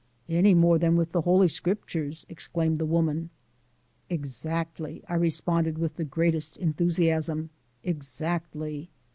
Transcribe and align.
"Any 0.29 0.55
more 0.55 0.79
than 0.79 0.95
with 0.97 1.11
the 1.11 1.21
Holy 1.21 1.47
Scriptures," 1.47 2.25
exclaimed 2.27 2.77
the 2.77 2.87
woman. 2.87 3.29
"Exactly!" 4.09 5.03
I 5.07 5.13
responded 5.13 5.77
with 5.77 5.97
the 5.97 6.05
greatest 6.05 6.57
enthusiasm; 6.57 7.51
"exactly! 7.83 8.89